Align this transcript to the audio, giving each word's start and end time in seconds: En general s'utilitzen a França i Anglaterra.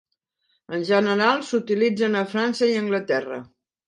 En 0.77 0.85
general 0.87 1.43
s'utilitzen 1.49 2.17
a 2.21 2.23
França 2.31 2.71
i 2.73 2.79
Anglaterra. 2.81 3.39